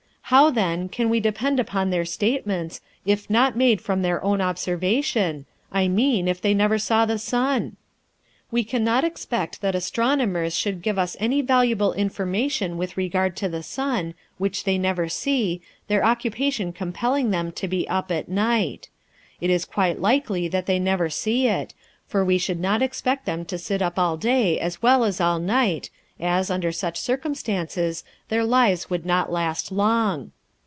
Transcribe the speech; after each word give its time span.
How, 0.33 0.49
then, 0.49 0.87
can 0.87 1.09
we 1.09 1.19
depend 1.19 1.59
upon 1.59 1.89
their 1.89 2.05
statements, 2.05 2.79
if 3.05 3.29
not 3.29 3.57
made 3.57 3.81
from 3.81 4.01
their 4.01 4.23
own 4.23 4.39
observation, 4.39 5.45
I 5.73 5.89
mean, 5.89 6.29
if 6.29 6.39
they 6.39 6.53
never 6.53 6.77
saw 6.77 7.05
the 7.05 7.19
sun? 7.19 7.75
We 8.49 8.63
can 8.63 8.81
not 8.81 9.03
expect 9.03 9.59
that 9.59 9.75
astronomers 9.75 10.55
should 10.55 10.81
give 10.81 10.97
us 10.97 11.17
any 11.19 11.41
valuable 11.41 11.91
information 11.91 12.77
with 12.77 12.95
regard 12.95 13.35
to 13.37 13.49
the 13.49 13.61
sun, 13.61 14.13
which 14.37 14.63
they 14.63 14.77
never 14.77 15.09
see, 15.09 15.59
their 15.89 16.05
occupation 16.05 16.71
compelling 16.71 17.31
them 17.31 17.51
to 17.51 17.67
be 17.67 17.85
up 17.89 18.09
at 18.09 18.29
night. 18.29 18.87
It 19.41 19.49
is 19.49 19.65
quite 19.65 19.99
likely 19.99 20.47
that 20.47 20.65
they 20.65 20.79
never 20.79 21.09
see 21.09 21.49
it; 21.49 21.73
for 22.07 22.23
we 22.23 22.37
should 22.37 22.61
not 22.61 22.81
expect 22.81 23.25
them 23.25 23.43
to 23.43 23.57
sit 23.57 23.81
up 23.81 23.99
all 23.99 24.15
day 24.15 24.57
as 24.61 24.81
well 24.81 25.03
as 25.03 25.19
all 25.19 25.39
night, 25.39 25.89
as, 26.23 26.51
under 26.51 26.71
such 26.71 26.99
circumstances, 26.99 28.03
their 28.29 28.43
lives 28.43 28.91
would 28.91 29.03
not 29.03 29.31
last 29.31 29.71
long. 29.71 30.31